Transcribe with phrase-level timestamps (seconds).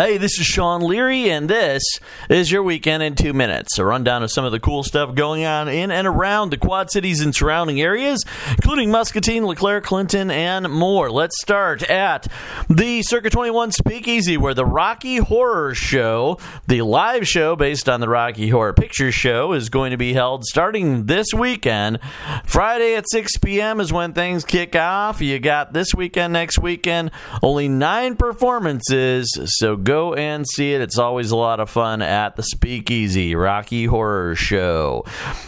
[0.00, 1.82] Hey, this is Sean Leary, and this
[2.30, 3.78] is your weekend in two minutes.
[3.78, 6.90] A rundown of some of the cool stuff going on in and around the Quad
[6.90, 11.10] Cities and surrounding areas, including Muscatine, LeClaire, Clinton, and more.
[11.10, 12.26] Let's start at
[12.70, 18.08] the Circa 21 Speakeasy, where the Rocky Horror Show, the live show based on the
[18.08, 21.98] Rocky Horror Picture Show, is going to be held starting this weekend.
[22.46, 23.80] Friday at 6 p.m.
[23.80, 25.20] is when things kick off.
[25.20, 27.10] You got this weekend, next weekend,
[27.42, 29.28] only nine performances,
[29.58, 30.80] so go and see it.
[30.80, 35.04] It's always a lot of fun at the Speakeasy Rocky Horror Show.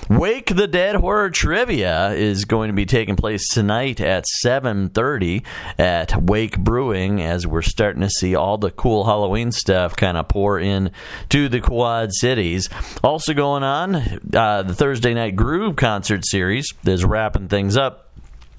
[0.09, 5.45] Wake the Dead Horror Trivia is going to be taking place tonight at 7:30
[5.79, 10.27] at Wake Brewing as we're starting to see all the cool Halloween stuff kind of
[10.27, 10.91] pour in
[11.29, 12.69] to the Quad Cities.
[13.05, 13.95] Also going on,
[14.35, 18.12] uh, the Thursday Night Groove concert series is wrapping things up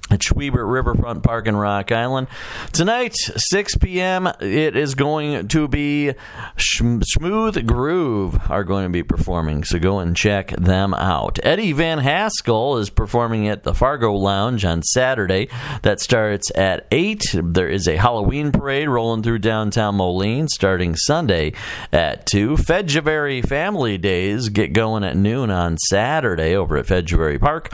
[0.09, 2.27] at Schwiebert Riverfront Park in Rock Island.
[2.71, 6.13] Tonight, 6 p.m., it is going to be
[6.57, 11.39] Smooth Groove are going to be performing, so go and check them out.
[11.43, 15.49] Eddie Van Haskell is performing at the Fargo Lounge on Saturday.
[15.81, 17.23] That starts at 8.
[17.33, 21.53] There is a Halloween parade rolling through downtown Moline starting Sunday
[21.91, 22.57] at 2.
[22.57, 27.73] Fejervary Family Days get going at noon on Saturday over at Fejervary Park.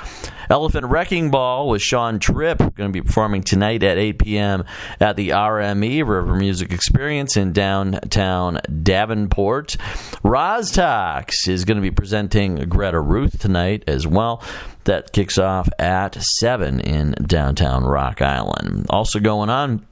[0.49, 4.65] Elephant Wrecking Ball with Sean Tripp going to be performing tonight at 8 p.m.
[4.99, 9.77] at the RME River Music Experience in downtown Davenport.
[10.23, 14.43] Rozz-Tox is going to be presenting Greta Ruth tonight as well.
[14.85, 18.87] That kicks off at 7 in downtown Rock Island.
[18.89, 19.85] Also going on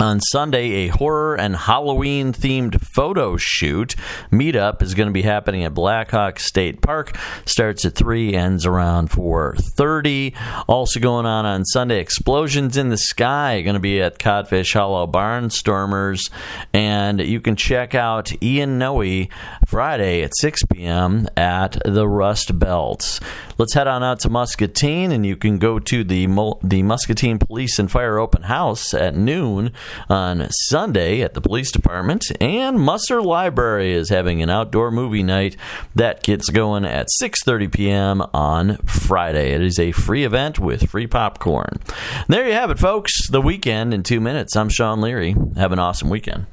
[0.00, 3.94] on Sunday, a horror and Halloween themed photo shoot
[4.30, 7.16] meetup is going to be happening at Blackhawk State Park.
[7.44, 10.34] Starts at 3, ends around 4.30.
[10.68, 15.06] Also going on on Sunday, Explosions in the Sky going to be at Codfish Hollow
[15.06, 16.30] Barnstormers.
[16.72, 19.26] And you can check out Ian Noe
[19.66, 21.28] Friday at 6 p.m.
[21.36, 23.20] at the Rust Belt.
[23.58, 26.26] Let's head on out to Muscatine, and you can go to the,
[26.62, 29.72] the Muscatine Police and Fire Open House at noon
[30.08, 32.24] on Sunday at the police department.
[32.40, 35.56] And Musser Library is having an outdoor movie night
[35.96, 38.22] that gets going at 6:30 p.m.
[38.32, 39.50] on Friday.
[39.54, 41.80] It is a free event with free popcorn.
[42.28, 43.28] There you have it, folks.
[43.28, 44.54] The weekend in two minutes.
[44.54, 45.34] I'm Sean Leary.
[45.56, 46.46] Have an awesome weekend.